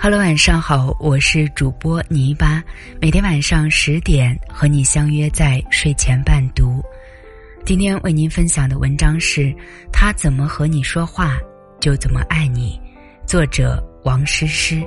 [0.00, 2.62] Hello，晚上好，我是主播泥巴，
[3.00, 6.80] 每天晚上十点和你相约在睡前伴读。
[7.64, 9.52] 今天为您分享的文章是：
[9.92, 11.36] 他怎么和你说话，
[11.80, 12.80] 就怎么爱你。
[13.26, 14.80] 作者王诗诗。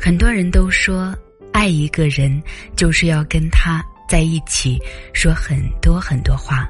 [0.00, 1.16] 很多人都说，
[1.52, 2.42] 爱一个人
[2.74, 4.80] 就是要跟他在一起
[5.14, 6.68] 说很多很多话。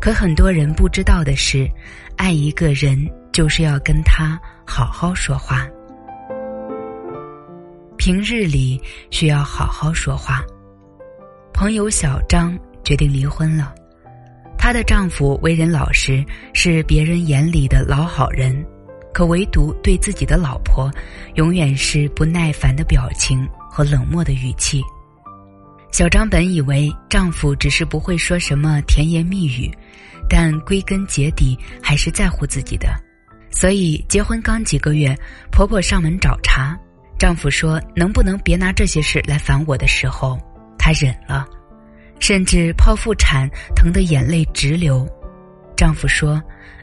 [0.00, 1.68] 可很多人不知道的是，
[2.16, 2.96] 爱一个人
[3.38, 5.64] 就是要跟他好好说话。
[7.96, 10.42] 平日里需要好好说话。
[11.54, 13.72] 朋友小张决定离婚了，
[14.58, 18.66] 她的丈夫为人老实，是别人眼里的老好人，
[19.14, 20.90] 可唯独对自己的老婆，
[21.36, 24.82] 永远是不耐烦的表情和冷漠的语气。
[25.92, 29.70] 小张本以为丈夫只是不会说什么甜言蜜语，
[30.28, 32.88] 但归根结底还是在乎自己的，
[33.60, 35.12] 所以结婚刚几个月，
[35.50, 36.78] 婆婆上门找茬，
[37.18, 40.38] 丈夫说能不能别拿这些事来烦我的时候，
[40.78, 41.44] 她忍了，
[42.20, 45.04] 甚至剖腹产疼得眼泪直流，
[45.76, 46.40] 丈夫说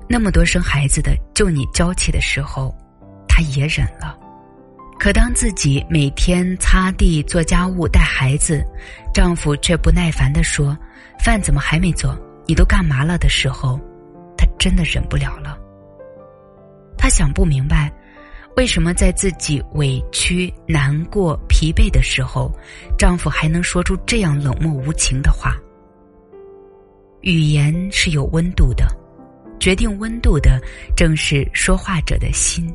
[0.10, 2.76] 那么多生孩子的就你娇气的时候，
[3.26, 4.20] 她也忍了。
[5.00, 8.62] 可当自己每天擦地、做家务、带孩子，
[9.14, 10.78] 丈夫却不耐烦地说
[11.24, 12.20] ：“饭怎么还没做？
[12.46, 13.80] 你都干嘛了？”的时候，
[14.38, 15.58] 她真的忍不了了。
[17.06, 17.94] 她想不明白，
[18.58, 22.52] 为什么在自己委屈、难过、疲惫的时候，
[22.98, 25.56] 丈夫还能说出这样冷漠无情的话。
[27.22, 28.88] 语言是有温度的，
[29.60, 30.60] 决定温度的
[30.98, 32.74] 正是说话者的心。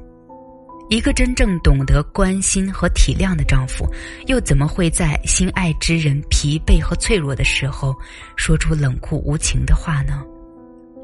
[0.91, 3.85] 一个真正懂得关心和体谅的丈夫，
[4.29, 7.93] 又怎么会在心爱之人疲惫和脆弱的时候，
[8.37, 10.25] 说出冷酷无情的话呢？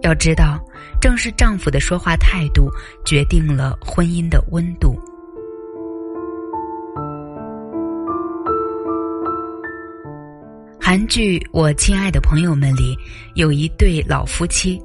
[0.06, 0.64] 要知道，
[1.00, 2.70] 正是丈夫的说话态度，
[3.04, 4.94] 决定了婚姻的温度。
[10.81, 12.97] 韩剧《我亲爱的朋友们》里
[13.34, 14.81] 有一对老夫妻。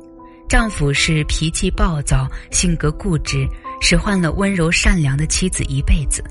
[0.50, 3.48] 丈夫是脾气暴躁、性格固执，
[3.80, 6.24] 使唤了温柔善良的妻子一辈子。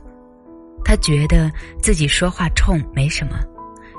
[0.84, 1.48] 他觉得
[1.80, 3.38] 自己说话冲没什么，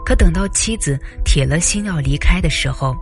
[0.06, 2.94] 可等到妻子铁了心要离开的时候，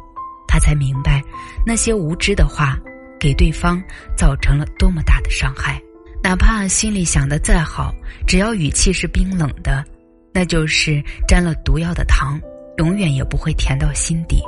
[0.50, 1.22] 他才明白
[1.64, 2.76] 那些无知的话
[3.20, 3.80] 给对方
[4.18, 5.80] 造成了多么大的伤害。
[6.24, 7.94] 哪怕心里想的再好，
[8.28, 9.86] 只要语气是冰冷的，
[10.34, 12.38] 那就是沾了毒药的糖，
[12.78, 14.42] 永远也不会甜到心底。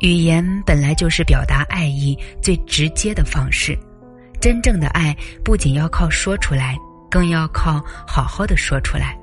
[0.00, 3.78] 语言本来就是表达爱意最直接的方式，
[4.40, 5.14] 真正的爱
[5.44, 6.76] 不仅要靠说出来，
[7.10, 9.16] 更要靠好好的说出来，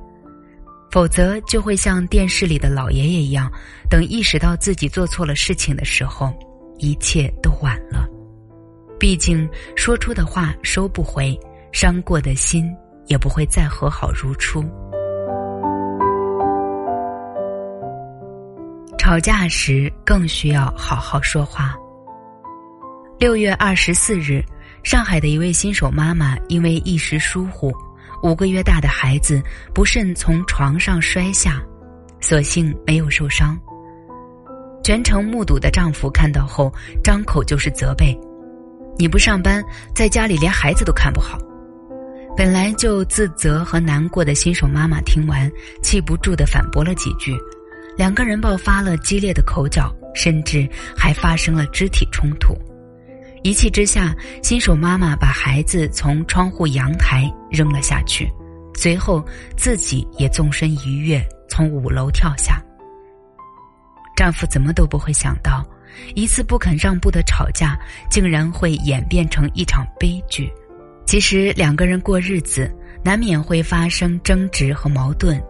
[0.92, 3.52] 否则就会像电视里的老爷爷一样，
[3.90, 6.34] 等意识到自己做错了事情的时候，
[6.78, 8.08] 一切都晚了。
[9.00, 11.40] 毕竟说出的话收不回，
[11.72, 12.66] 伤过的心
[13.06, 14.64] 也不会再和好如初。
[18.98, 21.76] 吵架时更需要好好说话。
[23.18, 24.44] 六月二十四日，
[24.84, 27.72] 上海的一位新手妈妈因为一时疏忽，
[28.22, 29.42] 五个月大的孩子
[29.74, 31.62] 不慎从床上摔下，
[32.20, 33.58] 所幸没有受伤。
[34.84, 38.18] 全程目睹的丈夫看到后，张口就是责备
[38.98, 39.64] ：“你不上班，
[39.94, 41.38] 在家里连孩子都看不好。”
[42.36, 45.52] 本来就自责和难过的新手妈妈听完，
[45.84, 47.36] 气不住的反驳了几句。
[47.98, 52.58] 两个人爆发了激烈的口角，甚至还发生了肢体冲突。
[53.42, 58.30] 一气之下，新手妈妈把孩子从窗户阳台扔了下去，
[58.76, 62.62] 随后自己也纵身一跃，从五楼跳下。
[64.16, 65.66] 丈夫怎么都不会想到，
[66.16, 67.80] 一次不肯让步的吵架，
[68.12, 70.52] 竟然会演变成一场悲剧。
[71.06, 72.70] 其实，两个人过日子，
[73.02, 75.42] 难免会发生争执和矛盾。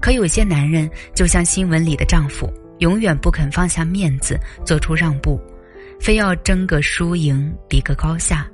[0.00, 5.40] 可有些男人就像新闻里的丈夫，永远不肯放下面子，做出让步，
[6.02, 8.44] 非要争个输赢，比个高下。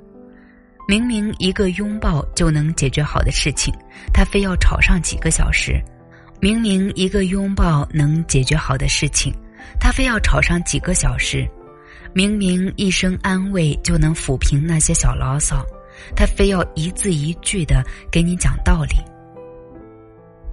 [0.87, 3.73] 明明一个拥抱就能解决好的事情，
[4.13, 5.73] 他非要吵上几个小时；
[6.39, 9.33] 明明一个拥抱能解决好的事情，
[9.79, 11.43] 他非要吵上几个小时；
[12.13, 15.65] 明明一声安慰就能抚平那些小牢骚，
[16.15, 18.95] 他非要一字一句的给你讲道理。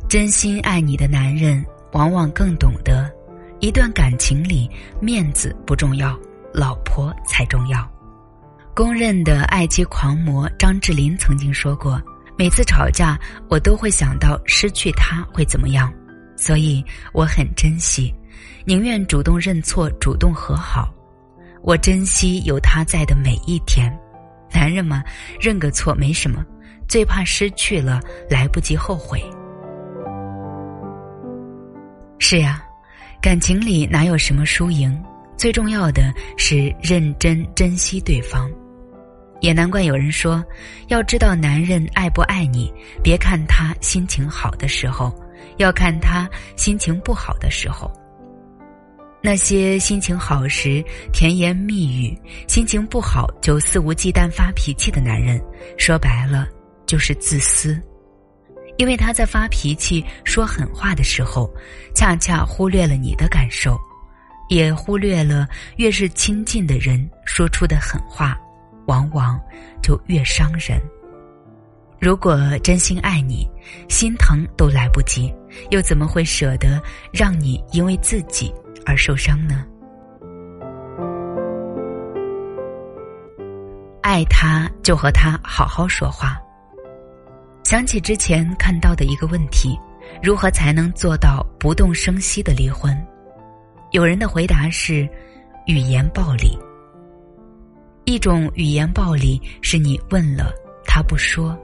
[0.09, 3.13] 真心爱你的男人，往往更懂得，
[3.61, 4.67] 一段感情里
[4.99, 6.19] 面子不重要，
[6.57, 7.87] 老婆才重要。
[8.75, 12.03] 公认的爱妻狂魔张智霖曾经说过
[12.37, 13.19] ：“每次吵架，
[13.51, 15.93] 我都会想到失去他会怎么样，
[16.35, 16.83] 所以
[17.13, 18.15] 我很珍惜，
[18.65, 20.91] 宁愿主动认错，主动和好。
[21.63, 23.95] 我珍惜有他在的每一天。
[24.51, 25.03] 男人嘛，
[25.39, 26.43] 认个错没什么，
[26.89, 28.01] 最怕失去了
[28.31, 29.23] 来不及后悔。
[32.19, 32.63] 是呀，
[33.21, 34.99] 感情里哪有什么输赢？
[35.37, 38.51] 最重要的是认真珍惜对方。
[39.41, 40.43] 也难怪有人说，
[40.89, 42.73] 要知道男人爱不爱你，
[43.03, 45.15] 别看他心情好的时候，
[45.59, 47.93] 要看他心情不好的时候。
[49.23, 52.17] 那些心情好时甜言蜜语，
[52.49, 55.39] 心情不好就肆无忌惮发脾气的男人，
[55.77, 56.49] 说白了
[56.87, 57.79] 就是自私。
[58.79, 61.51] 因为他在发脾气、说狠话的时候，
[61.95, 63.79] 恰恰忽略了你的感受，
[64.49, 68.39] 也忽略了越是亲近的人说出的狠话，
[68.87, 69.41] 往往
[69.83, 70.81] 就越伤人。
[71.99, 73.49] 如果真心爱你，
[73.89, 75.35] 心疼都来不及，
[75.71, 76.81] 又怎么会舍得
[77.13, 78.53] 让你因为自己？
[78.85, 79.65] 而受伤呢？
[84.01, 86.41] 爱他就和他好好说话。
[87.65, 89.77] 想起之前看到的一个问题：
[90.23, 92.97] 如何才能做到不动声息的离婚？
[93.93, 95.09] 有人的回答是：
[95.67, 96.59] 语言暴力。
[98.05, 100.53] 一种语言暴力是你问了
[100.85, 101.57] 他不说，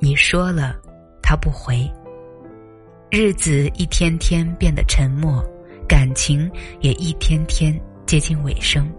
[0.00, 0.76] 你说了
[1.22, 1.88] 他不回，
[3.10, 5.42] 日子一天天变得沉默。
[5.88, 6.50] 感情
[6.80, 8.90] 也一天天接近尾声。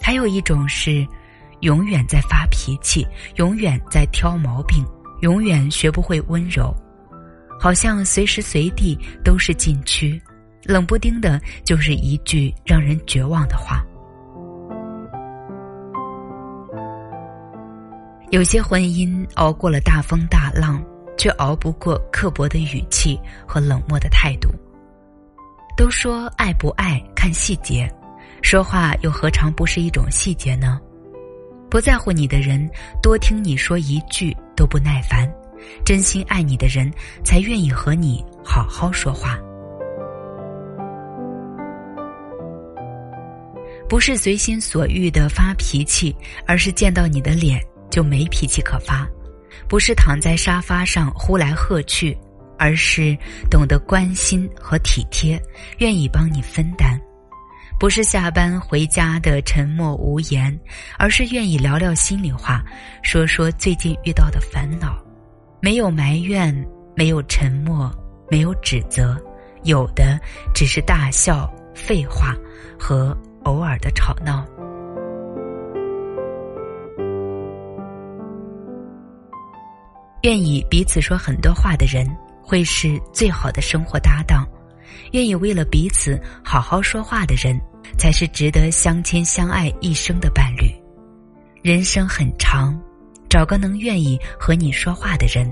[0.00, 1.06] 还有一种是，
[1.60, 3.06] 永远在发脾气，
[3.36, 4.82] 永远在挑毛病，
[5.20, 6.74] 永远学不会温柔，
[7.60, 10.18] 好像随时随地都是禁区，
[10.68, 13.82] 冷不丁的就是一句让人绝望的话。
[18.30, 20.84] 有些婚姻熬过了大风大浪，
[21.16, 24.50] 却熬不过刻薄的语气和冷漠的态度。
[25.74, 27.90] 都说爱不爱看细节，
[28.42, 30.78] 说话又何尝不是一种细节呢？
[31.70, 32.68] 不在乎你的人，
[33.02, 35.26] 多听你说一句都不耐烦；
[35.82, 36.92] 真心爱你的人，
[37.24, 39.38] 才愿意和你好好说话。
[43.88, 46.14] 不是随心所欲的发脾气，
[46.46, 49.06] 而是见到你的脸就没脾气可发；
[49.68, 52.16] 不是躺在沙发上呼来喝去。
[52.60, 53.16] 而是
[53.48, 55.40] 懂得关心和体贴，
[55.78, 56.98] 愿意帮你分担；
[57.78, 60.58] 不是下班回家的沉默无言，
[60.98, 62.60] 而是愿意聊聊心里话，
[63.00, 65.00] 说说最近遇到的烦恼。
[65.60, 66.52] 没有埋怨，
[66.96, 67.88] 没有沉默，
[68.28, 69.16] 没有指责，
[69.62, 70.18] 有的
[70.52, 72.34] 只是大笑、废话
[72.76, 74.46] 和偶尔的吵闹。
[80.22, 82.06] 愿意彼此说很多话的人。
[82.40, 84.48] 会是最好的生活搭档，
[85.12, 87.54] 愿意为了彼此好好说话的人，
[87.98, 90.74] 才是值得相亲相爱一生的伴侣。
[91.60, 92.74] 人生很长，
[93.28, 95.46] 找个能愿意和你说话的人，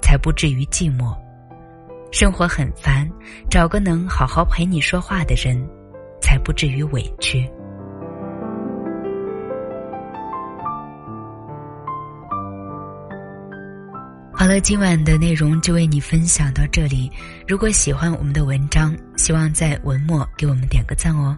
[0.00, 1.14] 才不至于寂寞。
[2.10, 3.06] 生活很烦，
[3.50, 5.54] 找个能好好陪你说话的人，
[6.28, 7.48] 才不至于委屈。
[14.30, 17.10] 好了，今晚的内容就为你分享到这里。
[17.46, 21.34] 如果喜欢我们的文章，希望在文末给我们点个赞哦。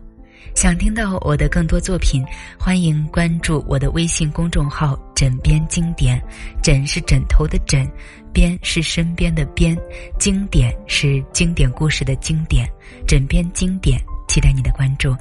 [0.57, 2.25] 想听到我的更多作品，
[2.59, 6.21] 欢迎关注我的微信公众号“枕边经典”。
[6.61, 7.89] 枕是枕头的枕，
[8.33, 9.79] 边是身边的边，
[10.19, 12.69] 经典是经典故事的经典。
[13.07, 15.13] 枕边经典，期待你的关注，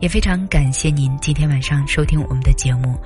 [0.00, 2.98] 也非常感谢您今天晚上收听我们的节目。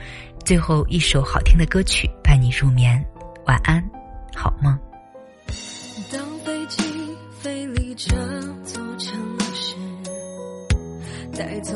[0.45, 3.05] 最后一首好听的歌曲伴你入眠，
[3.45, 3.83] 晚安。
[4.37, 4.79] 好梦。
[6.13, 6.81] 当飞机
[7.41, 8.15] 飞离这
[8.65, 9.19] 座城
[9.53, 9.75] 市，
[11.37, 11.75] 带走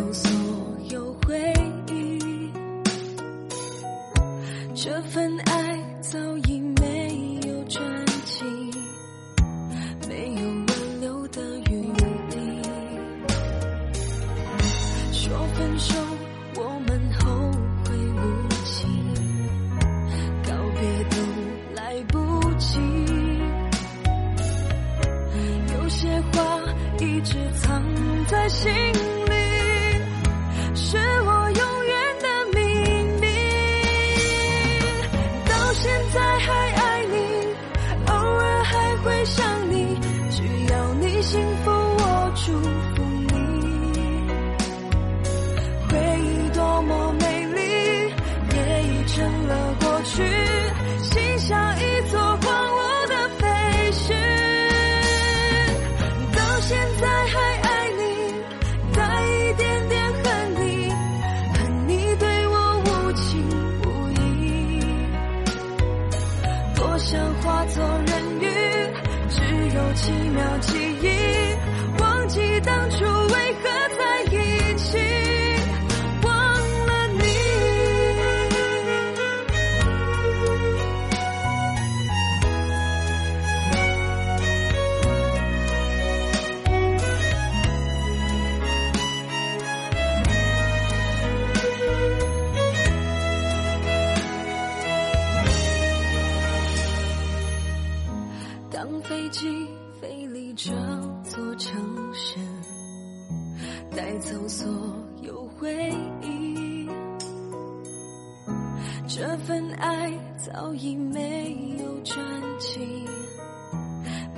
[110.74, 112.16] 已没有转
[112.58, 112.80] 机，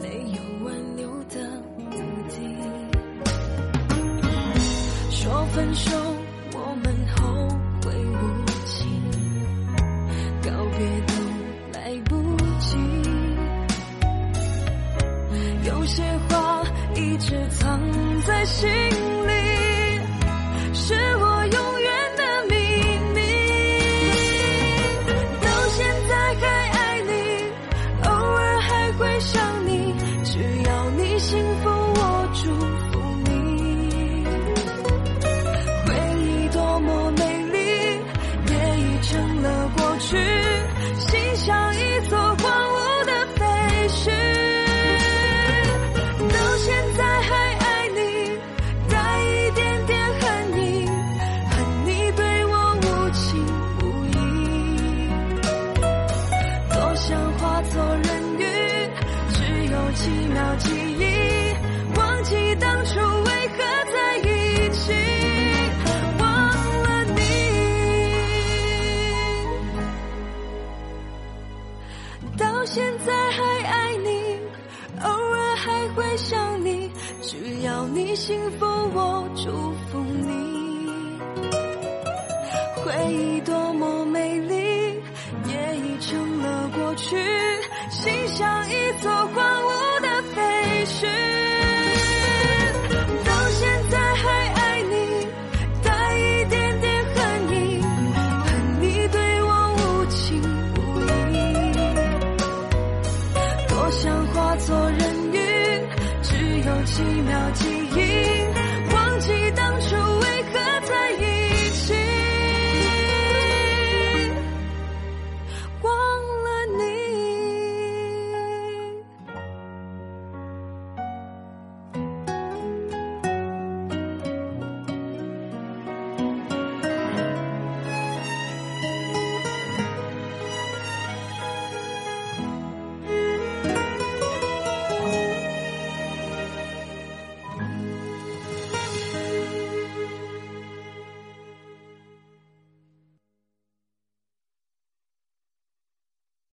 [0.00, 1.92] 没有挽留的余
[2.28, 2.34] 地。
[5.10, 5.90] 说分手，
[6.52, 7.22] 我们后
[7.82, 8.84] 会无期，
[10.42, 11.14] 告别都
[11.72, 12.12] 来不
[12.58, 12.76] 及。
[15.66, 16.62] 有些话
[16.94, 17.80] 一直藏
[18.26, 19.23] 在心里，
[72.66, 74.38] 现在还爱你，
[75.02, 76.90] 偶尔还会想你，
[77.23, 79.50] 只要你幸福，我祝
[79.90, 80.54] 福你。
[82.76, 84.54] 回忆多么美丽，
[85.47, 87.16] 也已成了过去，
[87.90, 89.73] 心像一座荒芜